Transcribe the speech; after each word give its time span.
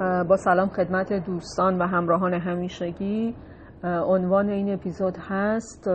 با 0.00 0.36
سلام 0.36 0.68
خدمت 0.68 1.12
دوستان 1.12 1.78
و 1.78 1.86
همراهان 1.86 2.34
همیشگی. 2.34 3.34
عنوان 3.84 4.48
این 4.48 4.72
اپیزود 4.72 5.16
هست 5.16 5.90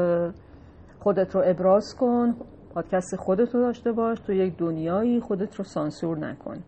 خودت 0.99 1.35
رو 1.35 1.43
ابراز 1.45 1.95
کن 1.99 2.35
پادکست 2.73 3.15
خودت 3.15 3.55
رو 3.55 3.61
داشته 3.61 3.91
باش 3.91 4.19
تو 4.19 4.33
یک 4.33 4.57
دنیایی 4.57 5.19
خودت 5.19 5.55
رو 5.55 5.63
سانسور 5.63 6.17
نکن. 6.17 6.63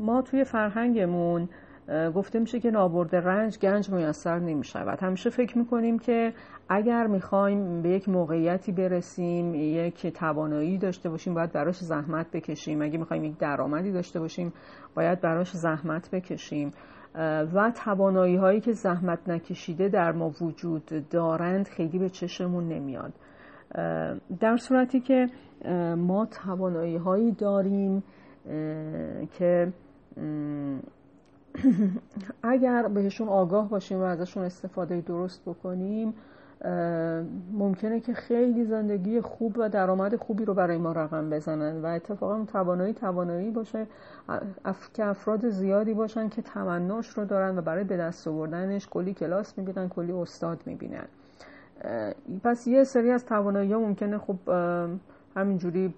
ما 0.00 0.22
توی 0.22 0.44
فرهنگمون 0.44 1.48
گفته 2.14 2.38
میشه 2.38 2.60
که 2.60 2.70
نابرد 2.70 3.16
رنج 3.16 3.58
گنج 3.58 3.90
میسر 3.90 4.38
نمی 4.38 4.64
شود 4.64 4.98
همیشه 5.02 5.30
فکر 5.30 5.58
می‌کنیم 5.58 5.98
که 5.98 6.32
اگر 6.68 7.06
می‌خوایم 7.06 7.82
به 7.82 7.88
یک 7.88 8.08
موقعیتی 8.08 8.72
برسیم 8.72 9.54
یک 9.54 10.06
توانایی 10.06 10.78
داشته 10.78 11.08
باشیم 11.08 11.34
باید 11.34 11.52
براش 11.52 11.78
زحمت 11.78 12.30
بکشیم. 12.32 12.82
اگه 12.82 12.98
می‌خوایم 12.98 13.24
یک 13.24 13.38
درآمدی 13.38 13.92
داشته 13.92 14.20
باشیم 14.20 14.52
باید 14.94 15.20
براش 15.20 15.52
زحمت 15.52 16.10
بکشیم. 16.10 16.72
و 17.54 17.72
توانایی 17.84 18.36
هایی 18.36 18.60
که 18.60 18.72
زحمت 18.72 19.28
نکشیده 19.28 19.88
در 19.88 20.12
ما 20.12 20.32
وجود 20.40 20.90
دارند 21.10 21.68
خیلی 21.68 21.98
به 21.98 22.08
چشمون 22.08 22.68
نمیاد. 22.68 23.12
در 24.40 24.56
صورتی 24.56 25.00
که 25.00 25.26
ما 25.96 26.26
توانایی 26.26 26.96
هایی 26.96 27.32
داریم 27.32 28.02
که 29.38 29.72
اگر 32.42 32.88
بهشون 32.88 33.28
آگاه 33.28 33.68
باشیم 33.68 33.98
و 33.98 34.02
ازشون 34.02 34.44
استفاده 34.44 35.00
درست 35.00 35.42
بکنیم 35.46 36.14
ممکنه 37.52 38.00
که 38.00 38.14
خیلی 38.14 38.64
زندگی 38.64 39.20
خوب 39.20 39.56
و 39.58 39.68
درآمد 39.68 40.16
خوبی 40.16 40.44
رو 40.44 40.54
برای 40.54 40.78
ما 40.78 40.92
رقم 40.92 41.30
بزنن 41.30 41.82
و 41.82 41.86
اتفاقا 41.86 42.44
توانایی 42.44 42.94
توانایی 42.94 43.50
باشه 43.50 43.86
که 44.94 45.04
افراد 45.04 45.48
زیادی 45.48 45.94
باشن 45.94 46.28
که 46.28 46.42
تمناش 46.42 47.08
رو 47.08 47.24
دارن 47.24 47.58
و 47.58 47.62
برای 47.62 47.84
به 47.84 47.96
دست 47.96 48.28
آوردنش 48.28 48.88
کلی 48.88 49.14
کلاس 49.14 49.58
می‌بینن 49.58 49.88
کلی 49.88 50.12
استاد 50.12 50.60
می‌بینن. 50.66 51.06
پس 52.44 52.66
یه 52.66 52.84
سری 52.84 53.10
از 53.10 53.24
توانایی 53.24 53.72
ها 53.72 53.78
ممکنه 53.78 54.18
خب 54.18 54.36
همینجوری 55.36 55.94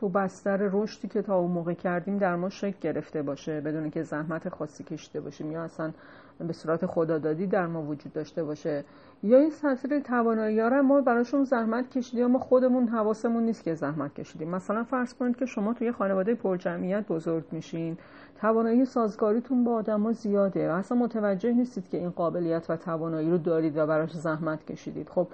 تو 0.00 0.08
بستر 0.08 0.56
رشدی 0.56 1.08
که 1.08 1.22
تا 1.22 1.38
اون 1.38 1.50
موقع 1.50 1.72
کردیم 1.72 2.18
در 2.18 2.36
ما 2.36 2.48
شکل 2.48 2.76
گرفته 2.80 3.22
باشه 3.22 3.60
بدون 3.60 3.90
که 3.90 4.02
زحمت 4.02 4.48
خاصی 4.48 4.84
کشیده 4.84 5.20
باشیم 5.20 5.52
یا 5.52 5.62
اصلا 5.62 5.92
به 6.38 6.52
صورت 6.52 6.86
خدادادی 6.86 7.46
در 7.46 7.66
ما 7.66 7.82
وجود 7.82 8.12
داشته 8.12 8.44
باشه. 8.44 8.84
یا 9.22 9.38
این 9.38 9.50
سطر 9.50 10.00
توانایی 10.00 10.60
ها 10.60 10.82
ما 10.82 11.00
براشون 11.00 11.44
زحمت 11.44 11.90
کشیدیم 11.90 12.20
یا 12.20 12.28
ما 12.28 12.38
خودمون 12.38 12.88
حواسمون 12.88 13.42
نیست 13.42 13.64
که 13.64 13.74
زحمت 13.74 14.14
کشیدیم. 14.14 14.48
مثلا 14.48 14.84
فرض 14.84 15.14
کنید 15.14 15.36
که 15.36 15.46
شما 15.46 15.74
توی 15.74 15.92
خانواده 15.92 16.34
پرجمعیت 16.34 17.06
بزرگ 17.08 17.44
میشین. 17.52 17.98
توانایی 18.40 18.84
سازگاریتون 18.84 19.64
با 19.64 19.74
آدما 19.74 20.12
زیاده. 20.12 20.72
و 20.72 20.74
اصلا 20.74 20.98
متوجه 20.98 21.52
نیستید 21.52 21.88
که 21.88 21.98
این 21.98 22.10
قابلیت 22.10 22.70
و 22.70 22.76
توانایی 22.76 23.30
رو 23.30 23.38
دارید 23.38 23.76
و 23.76 23.86
براش 23.86 24.12
زحمت 24.12 24.66
کشیدید. 24.66 25.08
خب 25.08 25.28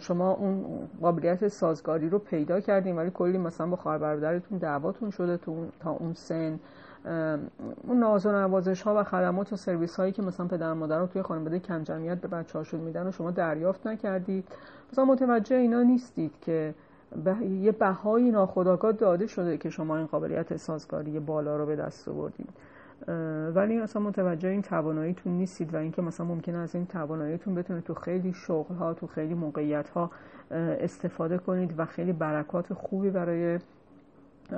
شما 0.00 0.30
اون 0.30 0.64
قابلیت 1.00 1.48
سازگاری 1.48 2.08
رو 2.08 2.18
پیدا 2.18 2.60
کردیم 2.60 2.96
ولی 2.96 3.10
کلی 3.10 3.38
مثلا 3.38 3.66
با 3.66 3.76
خواهر 3.76 3.98
برادرتون 3.98 4.58
دعواتون 4.58 5.10
شده 5.10 5.38
تا 5.80 5.90
اون 5.90 6.12
سن. 6.14 6.58
اون 7.88 7.98
ناز 7.98 8.26
و 8.26 8.32
نوازش 8.32 8.82
ها 8.82 9.00
و 9.00 9.04
خدمات 9.04 9.52
و 9.52 9.56
سرویس 9.56 9.96
هایی 9.96 10.12
که 10.12 10.22
مثلا 10.22 10.46
پدر 10.46 10.72
مادر 10.72 10.98
رو 10.98 11.06
توی 11.06 11.22
خانواده 11.22 11.58
کم 11.58 11.82
جمعیت 11.82 12.18
به 12.18 12.28
بچه 12.28 12.58
هاشون 12.58 12.80
میدن 12.80 13.06
و 13.06 13.12
شما 13.12 13.30
دریافت 13.30 13.86
نکردید. 13.86 14.48
مثلا 14.92 15.04
متوجه 15.04 15.56
اینا 15.56 15.82
نیستید 15.82 16.32
که 16.40 16.74
به 17.24 17.46
یه 17.46 17.72
بهایی 17.72 18.30
ناخداگاه 18.30 18.92
داده 18.92 19.26
شده 19.26 19.58
که 19.58 19.70
شما 19.70 19.96
این 19.96 20.06
قابلیت 20.06 20.56
سازگاری 20.56 21.20
بالا 21.20 21.56
رو 21.56 21.66
به 21.66 21.76
دست 21.76 22.08
آوردید. 22.08 22.48
ولی 23.54 23.78
اصلا 23.78 24.02
متوجه 24.02 24.48
این 24.48 24.62
تواناییتون 24.62 25.32
نیستید 25.32 25.74
و 25.74 25.76
اینکه 25.76 26.02
مثلا 26.02 26.26
ممکنه 26.26 26.58
از 26.58 26.74
این 26.74 26.86
تواناییتون 26.86 27.54
بتونه 27.54 27.80
تو 27.80 27.94
خیلی 27.94 28.32
شغل 28.32 28.74
ها 28.74 28.94
تو 28.94 29.06
خیلی 29.06 29.34
موقعیت 29.34 29.88
ها 29.88 30.10
استفاده 30.50 31.38
کنید 31.38 31.74
و 31.78 31.84
خیلی 31.84 32.12
برکات 32.12 32.72
خوبی 32.72 33.10
برای 33.10 33.58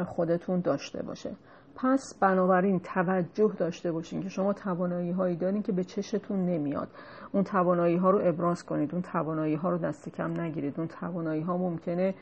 خودتون 0.06 0.60
داشته 0.60 1.02
باشه. 1.02 1.36
پس 1.76 2.18
بنابراین 2.20 2.80
توجه 2.80 3.52
داشته 3.58 3.92
باشین 3.92 4.22
که 4.22 4.28
شما 4.28 4.52
توانایی 4.52 5.10
هایی 5.10 5.36
دارین 5.36 5.62
که 5.62 5.72
به 5.72 5.84
چشتون 5.84 6.46
نمیاد. 6.46 6.88
اون 7.32 7.44
توانایی 7.44 7.96
ها 7.96 8.10
رو 8.10 8.20
ابراز 8.24 8.64
کنید 8.64 8.92
اون 8.92 9.02
توانایی 9.02 9.54
ها 9.54 9.70
رو 9.70 9.78
دست 9.78 10.08
کم 10.08 10.40
نگیرید. 10.40 10.74
اون 10.78 10.88
توانایی 10.88 11.42
ها 11.42 11.56
ممکنه 11.56 12.14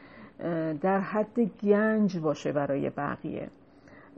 در 0.81 1.01
حد 1.01 1.41
گنج 1.41 2.19
باشه 2.19 2.53
برای 2.53 2.91
بقیه. 2.91 3.49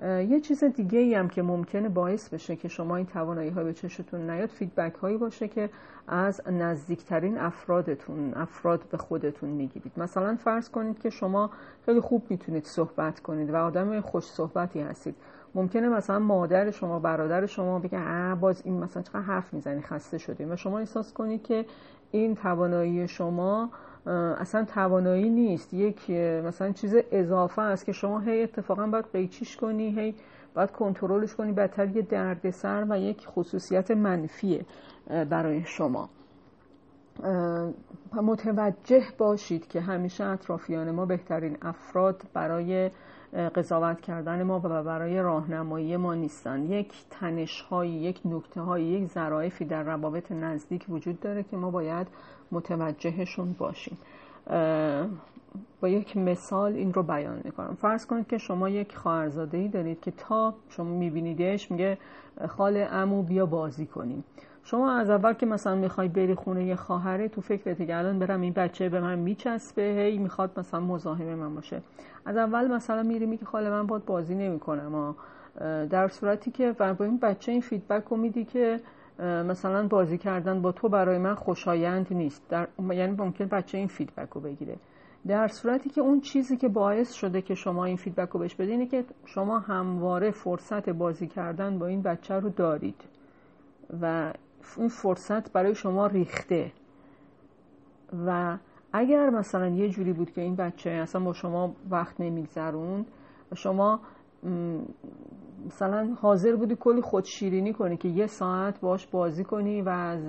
یه 0.03 0.41
چیز 0.41 0.65
دیگه 0.65 0.99
ای 0.99 1.15
هم 1.15 1.29
که 1.29 1.43
ممکنه 1.43 1.89
باعث 1.89 2.29
بشه 2.29 2.57
که 2.57 2.69
شما 2.69 2.97
این 2.97 3.07
توانایی 3.07 3.51
ها 3.51 3.65
به 3.65 3.73
چشتون 3.73 4.31
نیاد 4.31 4.49
فیدبک 4.49 4.95
هایی 4.95 5.17
باشه 5.17 5.49
که 5.49 5.71
از 6.09 6.41
نزدیکترین 6.47 7.39
افرادتون 7.39 8.35
افراد 8.35 8.81
به 8.91 8.97
خودتون 8.97 9.49
می‌گیرید. 9.51 9.93
مثلا 9.97 10.37
فرض 10.37 10.69
کنید 10.69 10.99
که 10.99 11.11
شما 11.11 11.51
خیلی 11.87 12.01
خوب 12.01 12.23
می‌تونید 12.31 12.65
صحبت 12.65 13.21
کنید 13.21 13.51
و 13.51 13.57
آدم 13.57 14.01
خوش 14.01 14.25
صحبتی 14.25 14.81
هستید. 14.81 15.15
ممکنه 15.55 15.89
مثلا 15.89 16.19
مادر 16.19 16.71
شما 16.71 16.99
برادر 16.99 17.47
شما 17.47 17.79
بگه 17.79 17.99
اه 17.99 18.35
باز 18.35 18.63
این 18.65 18.79
مثلا 18.79 19.03
چقدر 19.03 19.21
حرف 19.21 19.55
می‌زنی 19.55 19.81
خسته 19.83 20.19
شدیم 20.19 20.53
و 20.53 20.57
شما 20.57 20.79
احساس 20.79 21.13
کنید 21.13 21.43
که 21.43 21.65
این 22.11 22.35
توانایی 22.35 23.09
شما 23.09 23.71
اصلا 24.39 24.65
توانایی 24.65 25.31
نیست. 25.31 25.75
یک 25.75 26.11
مثلا 26.45 26.73
چیز 26.73 26.97
اضافه 27.13 27.63
است 27.63 27.87
که 27.87 27.93
شما 27.93 28.21
هی 28.21 28.43
اتفاقا 28.43 28.87
باید 28.87 29.05
قیچیش 29.13 29.57
کنی 29.57 30.01
هی 30.01 30.15
باید 30.55 30.71
کنترلش 30.71 31.35
کنی. 31.35 31.53
بدتر 31.53 31.89
یه 31.89 32.03
دردسر 32.03 32.87
و 32.91 32.99
یک 32.99 33.27
خصوصیت 33.27 33.91
منفیه 33.91 34.65
برای 35.31 35.63
شما. 35.65 36.09
متوجه 38.13 39.03
باشید 39.19 39.67
که 39.67 39.81
همیشه 39.81 40.25
اطرافیان 40.25 40.91
ما 40.91 41.07
بهترین 41.07 41.57
افراد 41.63 42.23
برای 42.35 42.91
قضاوت 43.33 44.01
کردن 44.01 44.43
ما 44.43 44.61
و 44.65 44.83
برای 44.83 45.21
راهنمایی 45.21 45.97
ما 45.97 46.15
نیستند 46.15 46.71
یک 46.71 46.93
تنش 47.11 47.61
های 47.61 47.89
یک 47.89 48.21
نکته 48.25 48.61
های 48.61 48.85
یک 48.85 49.07
ظرافی 49.07 49.65
در 49.65 49.83
روابط 49.83 50.33
نزدیک 50.33 50.85
وجود 50.89 51.21
داره 51.21 51.43
که 51.43 51.57
ما 51.57 51.71
باید 51.71 52.07
متوجهشون 52.53 53.53
باشیم. 53.53 53.99
با 55.81 55.89
یک 55.89 56.17
مثال 56.17 56.73
این 56.73 56.93
رو 56.93 57.03
بیان 57.03 57.41
می‌کنم. 57.45 57.75
فرض 57.81 58.07
کنید 58.07 58.27
که 58.27 58.39
شما 58.39 58.69
یک 58.69 58.97
خواهرزاده 58.97 59.69
دارید 59.69 60.01
که 60.01 60.11
تا 60.11 60.55
شما 60.69 60.99
میبینیدش 60.99 61.71
میگه 61.71 61.99
خاله 62.49 62.89
امو 62.91 63.23
بیا 63.23 63.47
بازی 63.47 63.87
کنیم. 63.87 64.25
شما 64.67 64.93
از 64.93 65.11
اول 65.11 65.33
که 65.33 65.47
مثلا 65.47 65.75
می‌خوای 65.75 66.09
بری 66.09 66.35
خونه 66.35 66.65
یه 66.65 66.77
خواهره 66.77 67.29
تو 67.29 67.41
فکرت 67.41 67.87
که 67.87 67.97
الان 67.97 68.19
برم 68.19 68.41
این 68.41 68.53
بچه 68.53 68.89
به 68.89 69.01
من 69.01 69.19
میچسبه 69.19 69.83
هی 69.83 70.19
می‌خواد 70.19 70.59
مثلا 70.59 70.81
مزاحم 70.81 71.35
من 71.35 71.55
باشه. 71.55 71.83
از 72.25 72.37
اول 72.37 72.75
مثلا 72.75 73.03
میری 73.03 73.27
میگه 73.27 73.45
خاله 73.45 73.71
من 73.71 73.87
باد 73.87 74.05
بازی 74.05 74.35
نمی‌کنم 74.35 75.15
در 75.91 76.09
صورتی 76.09 76.51
که 76.51 76.73
با 76.73 76.97
این 77.01 77.19
بچه 77.19 77.53
این 77.53 77.61
فیدبک 77.61 78.05
رو 78.05 78.17
میدی 78.17 78.45
که 78.45 78.81
مثلا 79.21 79.89
بازی 79.89 80.19
کردن 80.19 80.63
با 80.63 80.73
تو 80.73 80.89
برای 80.89 81.19
من 81.19 81.35
خوشایند 81.35 82.07
نیست. 82.11 82.49
در... 82.49 82.69
یعنی 82.91 83.17
ممکن 83.19 83.45
بچه 83.45 83.79
این 83.79 83.89
feedback 83.89 84.29
رو 84.31 84.41
بگیره. 84.41 84.77
در 85.27 85.49
صورتی 85.49 85.91
که 85.91 86.01
اون 86.01 86.21
چیزی 86.21 86.57
که 86.57 86.69
باعث 86.69 87.13
شده 87.13 87.43
که 87.43 87.55
شما 87.55 87.85
این 87.85 87.97
feedback 87.97 88.29
رو 88.29 88.41
بهش 88.41 88.55
بدین 88.55 88.71
اینه 88.71 88.87
که 88.87 89.05
شما 89.25 89.59
همواره 89.59 90.31
فرصت 90.31 90.89
بازی 90.89 91.27
کردن 91.27 91.79
با 91.79 91.87
این 91.87 92.03
بچه 92.03 92.35
رو 92.35 92.51
دارید. 92.51 93.03
و 94.01 94.33
این 94.79 94.89
فرصت 94.89 95.53
برای 95.53 95.75
شما 95.75 96.07
ریخته. 96.07 96.73
و 98.27 98.59
اگر 98.93 99.31
مثلا 99.31 99.69
یه 99.69 99.89
جوری 99.89 100.13
بود 100.13 100.31
که 100.31 100.41
این 100.41 100.57
بچه 100.57 100.91
اصلا 100.91 101.25
با 101.25 101.33
شما 101.33 101.75
وقت 101.91 102.21
نمیگذرون 102.21 103.07
و 103.53 103.55
شما 103.55 104.01
مثلا 105.67 106.17
حاضر 106.21 106.57
بودی 106.57 106.77
کلی 106.81 107.01
خود 107.01 107.25
شیرینی 107.25 107.73
کنی 107.73 107.97
که 107.97 108.09
یه 108.09 108.27
ساعت 108.27 108.81
باش 108.81 109.07
بازی 109.07 109.45
کنی 109.45 109.83
و 109.83 109.89
از 109.89 110.25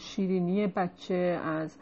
شیرینی 0.00 0.66
بچه 0.66 1.40
از 1.44 1.76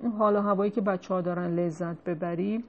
اون 0.00 0.12
حال 0.18 0.36
و 0.36 0.40
هوایی 0.40 0.70
که 0.70 0.80
بچه 0.80 1.14
ها 1.14 1.20
دارن 1.20 1.54
لذت 1.54 2.04
ببری 2.04 2.64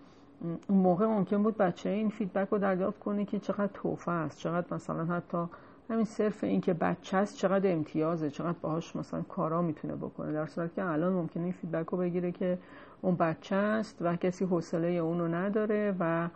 اون 0.70 0.78
موقع 0.78 1.06
ممکن 1.06 1.44
بود 1.44 1.58
بچه 1.58 1.90
این 1.90 2.10
feedback 2.10 2.50
رو 2.50 2.58
دریافت 2.58 3.00
کنه 3.00 3.26
که 3.26 3.40
چقدر 3.40 3.70
تحفه 3.74 4.12
است 4.12 4.38
چقدر 4.40 4.74
مثلا 4.74 5.06
حتی 5.06 5.46
همین 5.94 6.06
صرف 6.06 6.44
این 6.44 6.62
که 6.62 6.74
بچه 6.74 7.18
است 7.18 7.36
چقدر 7.36 7.72
امتیازه 7.72 8.30
چقدر 8.30 8.58
باهاش 8.62 8.96
مثلا 8.96 9.22
کارا 9.22 9.62
می‌تونه 9.62 9.96
بکنه. 9.96 10.32
در 10.32 10.46
صورت 10.46 10.74
که 10.74 10.86
الان 10.86 11.14
ممکنه 11.14 11.44
این 11.44 11.52
feedback 11.52 11.90
رو 11.90 11.98
بگیره 11.98 12.32
که 12.32 12.58
اون 13.02 13.16
بچه 13.16 13.56
است 13.56 13.98
و 14.02 14.16
کسی 14.16 14.46
حوصله 14.46 14.88
اونو 14.88 15.28
نداره 15.28 15.96
و 16.00 16.30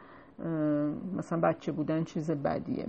مثلا 1.18 1.40
بچه 1.40 1.72
بودن 1.72 2.04
چیز 2.04 2.32
بدیه. 2.32 2.88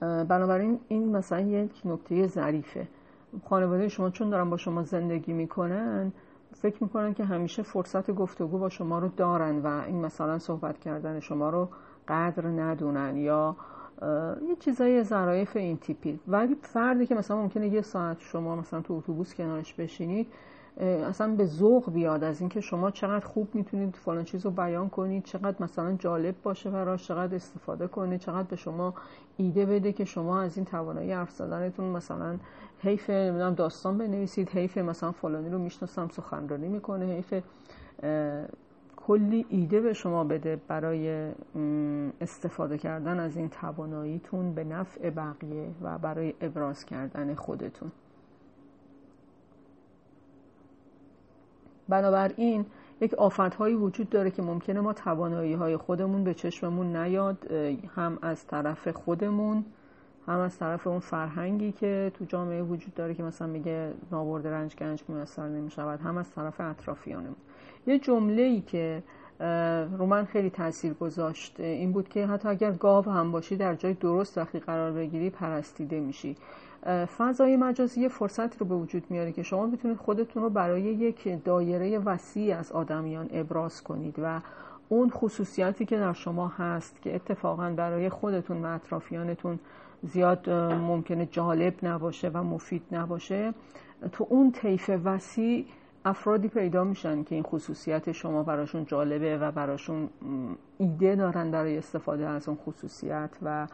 بنابراین 0.00 0.80
این 0.88 1.16
مثلا 1.16 1.40
یک 1.40 1.82
نکته 1.84 2.26
ظریفه. 2.26 2.88
خانواده 3.44 3.88
شما 3.88 4.10
چون 4.10 4.30
دارن 4.30 4.50
با 4.50 4.56
شما 4.56 4.82
زندگی 4.82 5.32
می‌کنن 5.32 6.12
فکر 6.54 6.82
می‌کنن 6.84 7.14
که 7.14 7.24
همیشه 7.24 7.62
فرصت 7.62 8.10
گفتگو 8.10 8.58
با 8.58 8.68
شما 8.68 8.98
رو 8.98 9.08
دارن 9.08 9.58
و 9.58 9.66
این 9.86 10.04
مثلا 10.04 10.38
صحبت 10.38 10.78
کردن 10.78 11.20
شما 11.20 11.50
رو 11.50 11.68
قدر 12.08 12.46
ندونن 12.46 13.16
یا 13.16 13.56
یه 14.48 14.56
چیزای 14.60 15.02
ظرایف 15.02 15.56
این 15.56 15.76
تیپی. 15.76 16.20
ولی 16.28 16.54
فردی 16.54 17.06
که 17.06 17.14
مثلا 17.14 17.36
ممکنه 17.36 17.68
یه 17.68 17.82
ساعت 17.82 18.20
شما 18.20 18.56
مثلا 18.56 18.80
تو 18.80 18.94
اتوبوس 18.94 19.34
کنارش 19.34 19.74
بشینید 19.74 20.26
اصلا 20.80 21.34
به 21.34 21.44
ذوق 21.44 21.92
بیاد 21.92 22.24
از 22.24 22.40
اینکه 22.40 22.60
شما 22.60 22.90
چقدر 22.90 23.26
خوب 23.26 23.54
می‌تونید 23.54 23.96
فلان 23.96 24.24
چیز 24.24 24.44
رو 24.44 24.50
بیان 24.50 24.88
کنید 24.88 25.24
چقدر 25.24 25.56
مثلا 25.60 25.92
جالب 25.92 26.34
باشه 26.42 26.70
براش 26.70 27.08
چقدر 27.08 27.34
استفاده 27.34 27.86
کنید 27.86 28.20
چقدر 28.20 28.48
به 28.48 28.56
شما 28.56 28.94
ایده 29.36 29.66
بده 29.66 29.92
که 29.92 30.04
شما 30.04 30.40
از 30.40 30.56
این 30.56 30.66
توانایی 30.66 31.12
حرف 31.12 31.30
زدنتون 31.30 31.84
مثلا 31.84 32.38
حیف 32.78 33.10
نمی‌دونم 33.10 33.54
داستان 33.54 33.98
بنویسید 33.98 34.48
حیف 34.48 34.78
مثلا 34.78 35.12
فلانی 35.12 35.50
رو 35.50 35.58
می‌شناسم 35.58 36.08
سخنرانی 36.08 36.68
می‌کنه 36.68 37.04
حیف 37.04 37.34
کلی 39.08 39.46
ایده 39.48 39.80
به 39.80 39.92
شما 39.92 40.24
بده 40.24 40.60
برای 40.68 41.32
استفاده 42.20 42.78
کردن 42.78 43.20
از 43.20 43.36
این 43.36 43.48
تواناییتون 43.48 44.54
به 44.54 44.64
نفع 44.64 45.10
بقیه 45.10 45.70
و 45.82 45.98
برای 45.98 46.34
ابراز 46.40 46.84
کردن 46.84 47.34
خودتون. 47.34 47.92
بنابراین 51.88 52.66
یک 53.00 53.14
هایی 53.58 53.74
وجود 53.74 54.10
داره 54.10 54.30
که 54.30 54.42
ممکنه 54.42 54.80
ما 54.80 54.92
توانایی 54.92 55.54
های 55.54 55.76
خودمون 55.76 56.24
به 56.24 56.34
چشممون 56.34 56.96
نیاد 56.96 57.52
هم 57.96 58.18
از 58.22 58.46
طرف 58.46 58.88
خودمون 58.88 59.64
هم 60.28 60.38
از 60.38 60.58
طرف 60.58 60.86
اون 60.86 60.98
فرهنگی 60.98 61.72
که 61.72 62.12
تو 62.14 62.24
جامعه 62.24 62.62
وجود 62.62 62.94
داره 62.94 63.14
که 63.14 63.22
مثلا 63.22 63.48
میگه 63.48 63.92
نابرد 64.12 64.46
رنج 64.46 64.76
گنج 64.76 65.02
میسر 65.08 65.48
نمی‌شود 65.48 66.00
هم 66.00 66.16
از 66.18 66.30
طرف 66.30 66.60
اطرافیانمون 66.60 67.36
یه 67.86 67.98
جمله 67.98 68.42
ای 68.42 68.60
که 68.60 69.02
رو 69.98 70.06
من 70.06 70.24
خیلی 70.24 70.50
تاثیر 70.50 70.92
گذاشت 70.92 71.60
این 71.60 71.92
بود 71.92 72.08
که 72.08 72.26
حتی 72.26 72.48
اگر 72.48 72.72
گاو 72.72 73.04
هم 73.04 73.32
باشی 73.32 73.56
در 73.56 73.74
جای 73.74 73.94
درست 73.94 74.38
وقتی 74.38 74.58
قرار 74.58 74.92
بگیری 74.92 75.30
پرستیده 75.30 76.00
میشی. 76.00 76.36
فضای 77.18 77.56
مجازی 77.56 78.00
یه 78.00 78.08
فرصت 78.08 78.58
رو 78.60 78.66
به 78.66 78.74
وجود 78.74 79.04
میاره 79.10 79.32
که 79.32 79.42
شما 79.42 79.66
بتونید 79.66 79.96
خودتون 79.96 80.42
رو 80.42 80.50
برای 80.50 80.82
یک 80.82 81.44
دایره 81.44 81.98
وسیع 81.98 82.56
از 82.58 82.72
آدمیان 82.72 83.28
ابراز 83.32 83.82
کنید 83.82 84.14
و 84.22 84.40
اون 84.88 85.10
خصوصیاتی 85.10 85.84
که 85.86 85.96
در 85.96 86.12
شما 86.12 86.48
هست 86.48 87.02
که 87.02 87.14
اتفاقا 87.14 87.70
برای 87.70 88.08
خودتون 88.08 88.64
و 88.64 88.66
اطرافیانتون 88.66 89.58
زیاد 90.02 90.50
ممکنه 90.50 91.26
جالب 91.26 91.74
نباشه 91.82 92.28
و 92.28 92.42
مفید 92.42 92.82
نباشه. 92.92 93.54
تو 94.12 94.26
اون 94.30 94.52
طیف 94.52 94.90
وسیع 95.04 95.66
افرادی 96.04 96.48
پیدا 96.48 96.84
میشن 96.84 97.22
که 97.24 97.34
این 97.34 97.44
خصوصیت 97.44 98.12
شما 98.12 98.42
براشون 98.42 98.84
جالبه 98.84 99.38
و 99.38 99.52
براشون 99.52 100.08
ایده 100.78 101.16
دارن 101.16 101.50
برای 101.50 101.78
استفاده 101.78 102.26
از 102.26 102.48
اون 102.48 102.56
خصوصیت 102.56 103.30
و 103.42 103.66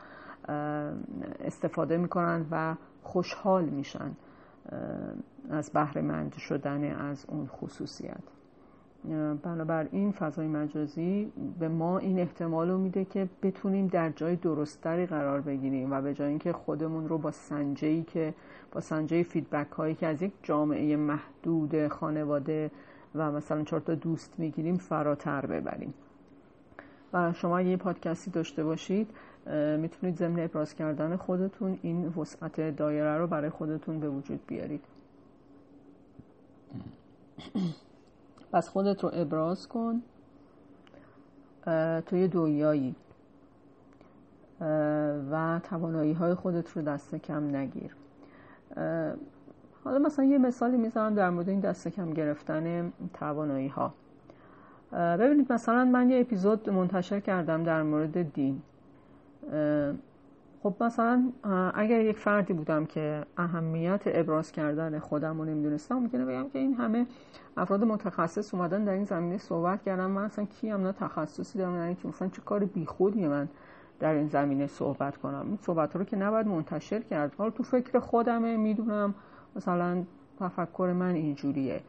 استفاده 1.40 1.96
می‌کنن 1.96 2.46
و 2.50 2.74
خوشحال 3.02 3.64
میشن 3.64 4.16
از 5.50 5.70
بهره 5.70 6.30
شدن 6.38 6.94
از 6.94 7.26
اون 7.28 7.46
خصوصیت. 7.46 8.22
بنابراین 9.42 10.12
فضای 10.12 10.46
مجازی 10.46 11.32
به 11.58 11.68
ما 11.68 11.98
این 11.98 12.18
احتمال 12.18 12.70
رو 12.70 12.78
میده 12.78 13.04
که 13.04 13.28
بتونیم 13.42 13.86
در 13.86 14.10
جای 14.10 14.36
درستری 14.36 15.06
قرار 15.06 15.40
بگیریم 15.40 15.92
و 15.92 16.00
به 16.00 16.14
جای 16.14 16.28
اینکه 16.28 16.52
خودمون 16.52 17.08
رو 17.08 17.18
با 17.18 17.30
سنجهی 17.30 18.02
که 18.02 18.34
با 18.72 18.80
سنجه 18.80 19.22
فیدبک 19.22 19.70
هایی 19.72 19.94
که 19.94 20.06
از 20.06 20.22
یک 20.22 20.32
جامعه 20.42 20.96
محدود 20.96 21.88
خانواده 21.88 22.70
و 23.14 23.32
مثلا 23.32 23.62
چهار 23.62 23.80
تا 23.80 23.94
دوست 23.94 24.34
می‌گیریم 24.38 24.76
فراتر 24.76 25.46
ببریم. 25.46 25.94
و 27.12 27.32
شما 27.32 27.60
یه 27.60 27.76
پادکستی 27.76 28.30
داشته 28.30 28.64
باشید 28.64 29.10
می‌تونید 29.78 30.16
ضمن 30.16 30.44
ابراز 30.44 30.74
کردن 30.74 31.16
خودتون 31.16 31.78
این 31.82 32.06
وسعت 32.06 32.76
دایره 32.76 33.18
رو 33.18 33.26
برای 33.26 33.50
خودتون 33.50 34.00
به 34.00 34.08
وجود 34.08 34.40
بیارید. 34.46 34.84
پس 38.54 38.68
خودت 38.68 39.04
رو 39.04 39.10
ابراز 39.12 39.68
کن. 39.68 40.02
توی 42.06 42.28
دویایی 42.28 42.94
و 45.30 45.60
توانایی 45.62 46.12
های 46.12 46.34
خودت 46.34 46.70
رو 46.70 46.82
دست 46.82 47.14
کم 47.14 47.56
نگیر. 47.56 47.96
حالا 49.84 49.98
مثلا 49.98 50.24
یه 50.24 50.38
مثالی 50.38 50.76
می‌ذارم 50.76 51.14
در 51.14 51.30
مورد 51.30 51.48
این 51.48 51.60
دست 51.60 51.88
کم 51.88 52.12
گرفتن 52.12 52.92
توانایی 53.14 53.68
ها 53.68 53.94
ببینید 54.92 55.52
مثلا 55.52 55.84
من 55.84 56.10
یه 56.10 56.20
اپیزود 56.20 56.70
منتشر 56.70 57.20
کردم 57.20 57.62
در 57.62 57.82
مورد 57.82 58.32
دین. 58.32 58.62
خب 60.64 60.74
مثلا 60.80 61.32
اگر 61.74 62.00
یک 62.00 62.18
فردی 62.18 62.52
بودم 62.52 62.86
که 62.86 63.26
اهمیت 63.36 64.02
ابراز 64.06 64.52
کردن 64.52 64.98
خودم 64.98 65.38
رو 65.38 65.44
نمی‌دونستم 65.44 65.94
ممکنه 65.94 66.24
بگم 66.24 66.48
که 66.48 66.58
این 66.58 66.74
همه 66.74 67.06
افراد 67.56 67.84
متخصص 67.84 68.54
اومدن 68.54 68.84
در 68.84 68.92
این 68.92 69.04
زمینه 69.04 69.38
صحبت 69.38 69.82
کردم 69.82 70.10
من 70.10 70.24
اصلا 70.24 70.44
کیم 70.44 70.76
نه 70.76 70.92
تخصصی 70.92 71.58
دارم 71.58 71.76
یعنی 71.76 71.94
که 71.94 72.08
مثلا 72.08 72.28
چه 72.28 72.42
کار 72.42 72.64
بیخودی 72.64 73.26
من 73.26 73.48
در 74.00 74.14
این 74.14 74.28
زمینه 74.28 74.66
صحبت 74.66 75.16
کنم. 75.16 75.44
این 75.46 75.58
صحبت 75.62 75.96
رو 75.96 76.04
که 76.04 76.16
نباید 76.16 76.46
منتشر 76.46 77.00
کرد. 77.00 77.34
حالا 77.38 77.50
تو 77.50 77.62
فکر 77.62 77.98
خودمه 77.98 78.56
می‌دونم 78.56 79.14
مثلا 79.56 80.04
تفکر 80.40 80.92
من 80.98 81.14
اینجوریه. 81.14 81.80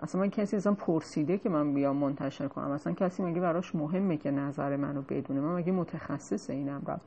اصلا 0.00 0.20
من 0.20 0.30
کسی 0.30 0.56
ازم 0.56 0.74
پرسیده 0.74 1.38
که 1.38 1.48
من 1.48 1.74
بیام 1.74 1.96
منتشر 1.96 2.48
کنم. 2.48 2.70
اصلا 2.70 2.92
کسی 2.92 3.22
مگه 3.22 3.40
براش 3.40 3.74
مهمه 3.74 4.16
که 4.16 4.30
نظر 4.30 4.76
منو 4.76 5.02
بدونه؟ 5.02 5.40
من 5.40 5.54
مگه 5.54 5.72
متخصص 5.72 6.50
اینم؟ 6.50 6.82
را 6.86 7.00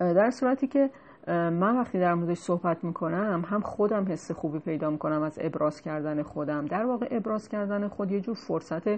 در 0.00 0.30
صورتی 0.30 0.66
که 0.66 0.90
من 1.26 1.78
وقتی 1.78 2.00
در 2.00 2.14
موردش 2.14 2.38
صحبت 2.38 2.84
می‌کنم 2.84 3.44
هم 3.48 3.60
خودم 3.60 4.06
حس 4.08 4.30
خوبی 4.30 4.58
پیدا 4.58 4.90
می‌کنم 4.90 5.22
از 5.22 5.38
ابراز 5.40 5.80
کردن 5.80 6.22
خودم. 6.22 6.66
در 6.66 6.84
واقع 6.84 7.08
ابراز 7.10 7.48
کردن 7.48 7.88
خود 7.88 8.12
یه 8.12 8.20
جور 8.20 8.34
فرصت 8.34 8.88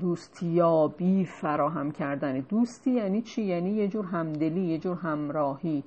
دوستیابی 0.00 1.24
فراهم 1.24 1.90
کردن. 1.90 2.40
دوستی 2.40 2.90
یعنی 2.90 3.22
چی؟ 3.22 3.42
یعنی 3.42 3.70
یه 3.70 3.88
جور 3.88 4.04
همدلی 4.04 4.60
یه 4.60 4.78
جور 4.78 4.96
همراهی. 4.96 5.84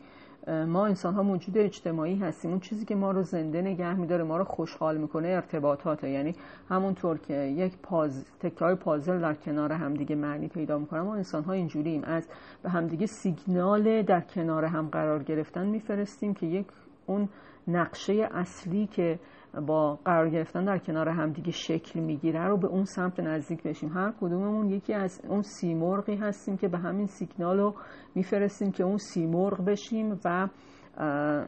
ما 0.48 0.86
انسان 0.86 1.14
ها 1.14 1.24
موجود 1.24 1.58
اجتماعی 1.58 2.16
هستیم. 2.16 2.52
اون 2.52 2.60
چیزی 2.60 2.86
که 2.86 2.96
ما 2.96 3.12
رو 3.12 3.24
زنده 3.24 3.62
نگه 3.62 3.94
میداره 3.94 4.24
ما 4.24 4.38
رو 4.38 4.44
خوشحال 4.44 4.98
می‌کنه 4.98 5.28
ارتباطاته. 5.28 6.10
یعنی 6.10 6.36
همونطور 6.70 7.18
که 7.18 7.34
یک 7.34 7.78
پاز 7.84 8.26
تکرار 8.40 8.76
پازل 8.76 9.20
در 9.22 9.34
کنار 9.34 9.72
همدیگه 9.72 10.16
معنی 10.16 10.48
پیدا 10.48 10.78
می‌کنه 10.78 11.02
ما 11.02 11.16
انسان 11.16 11.44
ها 11.44 11.54
اینجوریم. 11.54 12.04
از 12.04 12.28
به 12.64 12.70
همدیگه 12.70 13.06
سیگنال 13.06 14.02
در 14.02 14.22
کنار 14.22 14.66
هم 14.66 14.88
قرار 14.88 15.24
گرفتن 15.24 15.66
میفرستیم 15.66 16.34
که 16.34 16.46
یک 16.46 16.68
اون 17.06 17.30
نقشه 17.68 18.30
اصلی 18.32 18.88
که 18.88 19.20
با 19.68 20.00
قرار 20.06 20.30
گرفتن 20.30 20.66
در 20.66 20.78
کنار 20.78 21.10
همدیگه 21.10 21.52
شکل 21.52 22.00
می‌گیره 22.00 22.48
رو 22.48 22.58
به 22.58 22.68
اون 22.68 22.84
سمت 22.84 23.20
نزدیک 23.20 23.64
بشیم. 23.64 23.90
هر 23.90 24.14
کدوممون 24.22 24.70
یکی 24.70 24.94
از 24.94 25.22
اون 25.28 25.42
سیمرغی 25.42 26.16
هستیم 26.16 26.58
که 26.58 26.68
به 26.68 26.78
همین 26.78 27.06
سیگنال 27.06 27.58
رو 27.58 27.76
میفرستیم 28.16 28.72
که 28.72 28.84
اون 28.84 28.98
سیمرغ 28.98 29.66
بشیم 29.66 30.20
و 30.26 30.48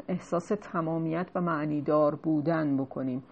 احساس 0.08 0.52
تمامیت 0.62 1.28
و 1.36 1.42
معنیدار 1.42 2.16
بودن 2.16 2.78
بکنیم. 2.78 3.24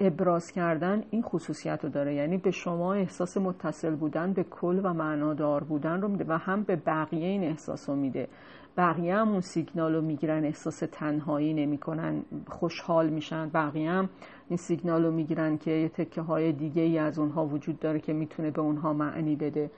ابراز 0.00 0.52
کردن 0.52 1.02
این 1.10 1.22
خصوصیت 1.22 1.84
رو 1.84 1.90
داره. 1.90 2.14
یعنی 2.14 2.38
به 2.38 2.50
شما 2.50 2.94
احساس 2.94 3.36
متصل 3.36 3.94
بودن 3.96 4.32
به 4.32 4.44
کل 4.44 4.80
و 4.84 4.92
معنادار 4.92 5.64
بودن 5.64 6.00
رو 6.00 6.08
میده 6.08 6.24
و 6.28 6.38
هم 6.38 6.62
به 6.62 6.76
بقیه 6.76 7.26
این 7.26 7.44
احساس 7.44 7.88
رو 7.90 7.96
میده. 7.96 8.28
بقیه 8.76 9.16
هم 9.16 9.28
اون 9.28 9.40
سیگنال 9.40 9.94
رو 9.94 10.02
می‌گیرن 10.02 10.44
احساس 10.44 10.82
تنهایی 10.92 11.54
نمی‌کنن 11.54 12.22
خوشحال 12.48 13.08
میشن. 13.08 13.48
بقیه 13.48 13.90
هم 13.90 14.08
این 14.48 14.56
سیگنال 14.56 15.04
رو 15.04 15.10
می‌گیرن 15.10 15.58
که 15.58 15.70
یه 15.70 15.88
تکه 15.88 16.20
های 16.20 16.52
دیگه 16.52 16.82
ای 16.82 16.98
از 16.98 17.18
اونها 17.18 17.46
وجود 17.46 17.80
داره 17.80 18.00
که 18.00 18.12
می‌تونه 18.12 18.50
به 18.50 18.60
اونها 18.60 18.92
معنی 18.92 19.36
بده. 19.36 19.70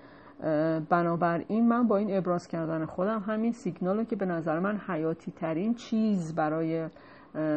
بنابراین 0.91 1.69
من 1.69 1.89
با 1.89 1.97
این 1.97 2.17
ابراز 2.17 2.49
کردن 2.49 2.85
خودم 2.85 3.19
همین 3.27 3.53
سیگنال 3.53 3.97
رو 3.97 4.05
که 4.05 4.17
به 4.17 4.27
نظر 4.27 4.59
من 4.59 4.81
حیاتی 4.89 5.33
ترین 5.33 5.75
چیز 5.75 6.35
برای 6.35 6.89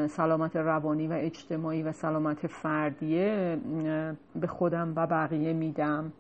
سلامت 0.07 0.55
روانی 0.55 1.07
و 1.07 1.13
اجتماعی 1.13 1.83
و 1.83 1.91
سلامت 1.91 2.48
فردیه 2.48 3.60
به 4.36 4.48
خودم 4.48 4.93
و 4.95 5.07
بقیه 5.07 5.53
میدم 5.53 6.13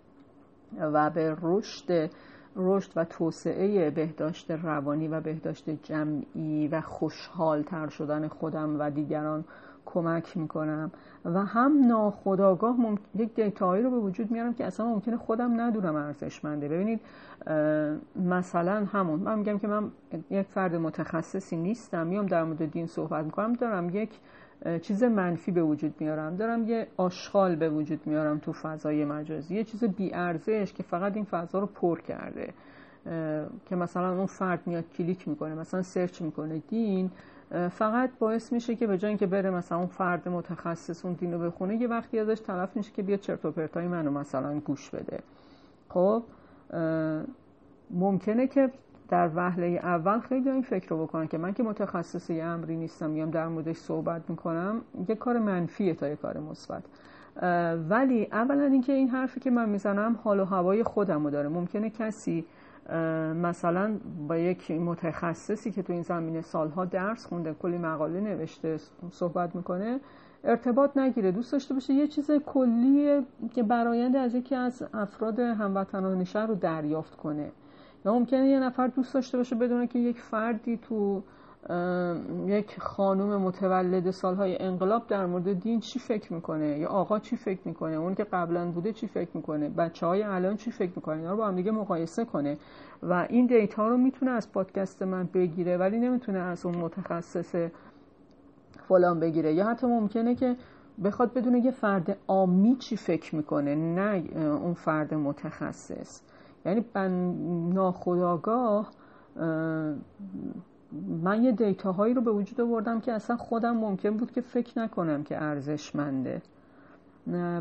و 0.79 1.09
به 1.09 1.35
رشد 1.41 2.09
رشد 2.55 2.91
و 2.95 3.05
توسعه 3.05 3.89
بهداشت 3.89 4.51
روانی 4.51 5.07
و 5.07 5.21
بهداشت 5.21 5.69
جمعی 5.69 6.67
و 6.67 6.81
خوشحال 6.81 7.63
تر 7.63 7.89
شدن 7.89 8.27
خودم 8.27 8.79
و 8.79 8.89
دیگران 8.89 9.43
کمک 9.85 10.37
می‌کنم. 10.37 10.91
و 11.25 11.45
هم 11.45 11.87
ناخداگاه 11.87 12.75
یک 13.15 13.35
data 13.35 13.67
یی 13.67 13.83
رو 13.83 13.91
به 13.91 13.97
وجود 13.97 14.31
میارم 14.31 14.53
که 14.53 14.65
اصلا 14.65 14.85
ممکنه 14.85 15.17
خودم 15.17 15.61
ندونم 15.61 15.95
ارزشمنده. 15.95 16.67
ببینید 16.67 16.99
مثلا 18.15 18.85
همون 18.85 19.19
من 19.19 19.39
میگم 19.39 19.59
که 19.59 19.67
من 19.67 19.91
یک 20.29 20.47
فرد 20.47 20.75
متخصصی 20.75 21.55
نیستم. 21.55 22.07
میام 22.07 22.25
در 22.25 22.43
مورد 22.43 22.71
دین 22.71 22.87
صحبت 22.87 23.25
می‌کنم. 23.25 23.53
دارم 23.53 23.89
یک 23.89 24.09
چیز 24.81 25.03
منفی 25.03 25.51
به 25.51 25.63
وجود 25.63 25.93
میارم. 25.99 26.35
دارم 26.35 26.63
یه 26.63 26.87
آشغال 26.97 27.55
به 27.55 27.69
وجود 27.69 27.99
میارم 28.05 28.39
تو 28.39 28.53
فضای 28.53 29.05
مجازی. 29.05 29.55
یه 29.55 29.63
چیز 29.63 29.83
بیارزش 29.83 30.73
که 30.73 30.83
فقط 30.83 31.15
این 31.15 31.25
فضا 31.25 31.59
رو 31.59 31.65
پر 31.65 31.99
کرده. 32.01 32.53
که 33.65 33.75
مثلا 33.75 34.17
اون 34.17 34.25
فرد 34.25 34.59
میاد 34.65 34.83
کلیک 34.97 35.27
می‌کنه 35.27 35.55
مثلا 35.55 35.81
search 35.81 36.21
می‌کنه. 36.21 36.61
دین 36.69 37.11
فقط 37.71 38.09
باعث 38.19 38.53
میشه 38.53 38.75
که 38.75 38.87
به 38.87 38.97
جای 38.97 39.09
اینکه 39.09 39.27
بره 39.27 39.49
مثلا 39.49 39.77
اون 39.77 39.87
فرد 39.87 40.29
متخصص 40.29 41.05
اون 41.05 41.13
دین 41.13 41.33
رو 41.33 41.39
بخونه 41.39 41.75
یه 41.75 41.87
وقتی 41.87 42.19
ازش 42.19 42.41
طرف 42.41 42.75
میشه 42.75 42.91
که 42.91 43.03
بیا 43.03 43.17
چرت 43.17 43.45
و 43.45 43.51
پرتای 43.51 43.87
منو 43.87 44.11
مثلا 44.11 44.59
گوش 44.59 44.89
بده. 44.89 45.19
خب 45.89 46.23
ممکنه 47.91 48.47
که 48.47 48.71
در 49.09 49.29
وهله 49.35 49.65
اول 49.83 50.19
خیلی 50.19 50.49
این 50.49 50.61
فکر 50.61 50.89
رو 50.89 51.03
بکنن 51.03 51.27
که 51.27 51.37
من 51.37 51.53
که 51.53 51.63
متخصص 51.63 52.29
یه 52.29 52.43
امری 52.43 52.75
نیستم 52.75 53.09
میام 53.09 53.29
در 53.29 53.47
موردش 53.47 53.77
صحبت 53.77 54.29
می‌کنم 54.29 54.81
یه 55.07 55.15
کار 55.15 55.39
منفیه 55.39 55.93
تا 55.93 56.07
یه 56.07 56.15
کار 56.15 56.37
مثبت. 56.37 56.83
ولی 57.89 58.27
اولا 58.31 58.63
اینکه 58.63 58.93
این 58.93 59.09
حرفی 59.09 59.39
که 59.39 59.51
من 59.51 59.69
می‌زنم 59.69 60.19
حال 60.23 60.39
و 60.39 60.45
هوای 60.45 60.83
خودم 60.83 61.23
رو 61.23 61.29
داره. 61.29 61.49
ممکنه 61.49 61.89
کسی 61.89 62.45
مثلا 63.35 63.97
با 64.27 64.37
یک 64.37 64.71
متخصصی 64.71 65.71
که 65.71 65.81
تو 65.83 65.93
این 65.93 66.01
زمینه 66.01 66.41
سالها 66.41 66.85
درس 66.85 67.25
خونده 67.25 67.53
کلی 67.53 67.77
مقاله 67.77 68.21
نوشته 68.21 68.77
صحبت 69.11 69.55
می‌کنه 69.55 69.99
ارتباط 70.43 70.97
نگیره 70.97 71.31
دوست 71.31 71.51
داشته 71.51 71.73
باشه. 71.73 71.93
یه 71.93 72.07
چیز 72.07 72.31
کلی 72.31 73.25
که 73.53 73.63
برایند 73.63 74.15
از 74.15 74.35
یکی 74.35 74.55
از 74.55 74.83
افراد 74.93 75.39
هموطنان 75.39 76.23
شهر 76.23 76.45
رو 76.45 76.55
دریافت 76.55 77.15
کنه. 77.15 77.51
یا 78.05 78.13
ممکنه 78.13 78.47
یه 78.47 78.59
نفر 78.59 78.87
دوست 78.87 79.13
داشته 79.13 79.37
باشه 79.37 79.55
بدونه 79.55 79.87
که 79.87 79.99
یک 79.99 80.19
فردی 80.19 80.77
تو 80.77 81.23
یک 82.45 82.79
خانوم 82.79 83.41
متولد 83.41 84.11
سالهای 84.11 84.61
انقلاب 84.61 85.07
در 85.07 85.25
مورد 85.25 85.53
دین 85.53 85.79
چی 85.79 85.99
فکر 85.99 86.33
می‌کنه؟ 86.33 86.79
یا 86.79 86.87
آقا 86.87 87.19
چی 87.19 87.35
فکر 87.35 87.59
می‌کنه؟ 87.65 87.95
اون 87.95 88.15
که 88.15 88.23
قبلا 88.23 88.71
بوده 88.71 88.93
چی 88.93 89.07
فکر 89.07 89.29
می‌کنه؟ 89.33 89.69
بچه 89.69 90.05
های 90.05 90.23
الان 90.23 90.55
چی 90.55 90.71
فکر 90.71 90.91
می‌کنه 90.95 91.17
اینا 91.17 91.31
رو 91.31 91.37
با 91.37 91.47
هم 91.47 91.55
دیگه 91.55 91.71
مقایسه 91.71 92.25
کنه. 92.25 92.57
و 93.03 93.27
این 93.29 93.45
دیتا 93.45 93.87
رو 93.87 93.97
می‌تونه 93.97 94.31
از 94.31 94.51
پادکست 94.51 95.03
من 95.03 95.29
بگیره 95.33 95.77
ولی 95.77 95.99
نمی‌تونه 95.99 96.39
از 96.39 96.65
اون 96.65 96.75
متخصص 96.75 97.55
فلان 98.87 99.19
بگیره. 99.19 99.53
یا 99.53 99.65
حتی 99.65 99.87
ممکنه 99.87 100.35
که 100.35 100.55
بخواد 101.03 101.33
بدونه 101.33 101.65
یه 101.65 101.71
فرد 101.71 102.17
عامی 102.27 102.75
چی 102.75 102.95
فکر 102.95 103.35
می‌کنه 103.35 103.75
نه 103.75 104.23
اون 104.37 104.73
فرد 104.73 105.13
متخصص. 105.13 106.21
یعنی 106.65 106.85
من 106.95 107.33
ناخداگاه 107.69 108.91
من 111.23 111.43
یه 111.43 111.51
دیتاهایی 111.51 112.13
رو 112.13 112.21
به 112.21 112.31
وجود 112.31 112.61
آوردم 112.61 112.99
که 112.99 113.11
اصلا 113.11 113.37
خودم 113.37 113.77
ممکن 113.77 114.17
بود 114.17 114.31
که 114.31 114.41
فکر 114.41 114.79
نکنم 114.79 115.23
که 115.23 115.43
ارزشمنده. 115.43 116.41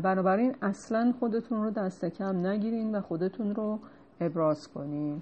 بنابراین 0.03 0.55
اصلا 0.61 1.13
خودتون 1.19 1.63
رو 1.63 1.71
دست 1.71 2.05
کم 2.05 2.47
نگیرین 2.47 2.95
و 2.95 3.01
خودتون 3.01 3.55
رو 3.55 3.79
ابراز 4.21 4.67
کنین. 4.67 5.21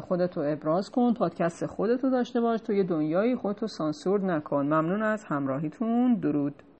خودتو 0.00 0.40
ابراز 0.44 0.90
کن 0.90 1.14
پادکست 1.14 1.66
خودتو 1.66 2.10
داشته 2.10 2.40
باش 2.40 2.60
توی 2.60 2.84
دنیای 2.84 3.36
خودتو 3.36 3.66
سانسور 3.66 4.20
نکن. 4.20 4.66
ممنون 4.66 5.02
از 5.02 5.24
همراهیتون. 5.24 6.14
درود. 6.14 6.62